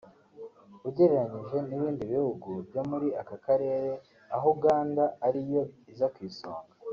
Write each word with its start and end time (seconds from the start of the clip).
ugereranyije 0.89 1.57
n’ibindi 1.67 2.03
bihugu 2.13 2.49
byo 2.67 2.81
muri 2.89 3.07
aka 3.21 3.37
karere 3.45 3.89
aho 4.35 4.45
Uganda 4.55 5.03
ariyo 5.27 5.61
iza 5.91 6.07
ku 6.13 6.19
isonga 6.29 6.73